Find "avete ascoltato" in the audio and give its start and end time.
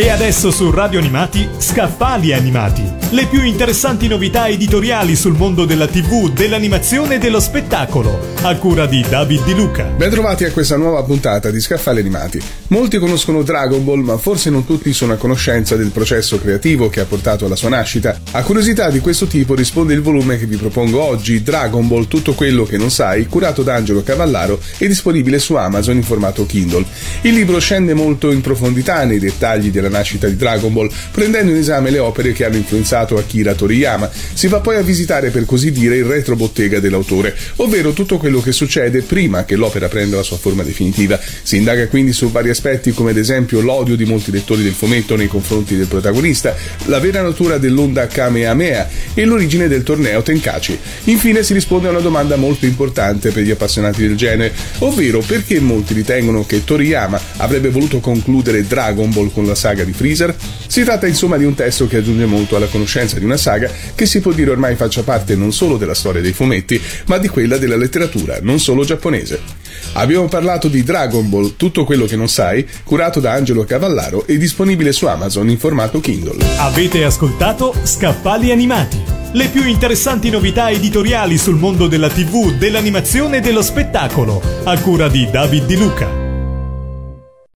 76.56-77.74